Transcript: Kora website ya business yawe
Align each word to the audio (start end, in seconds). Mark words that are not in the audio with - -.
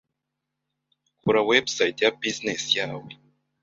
Kora 1.23 1.41
website 1.51 1.97
ya 2.03 2.11
business 2.21 2.63
yawe 2.77 3.11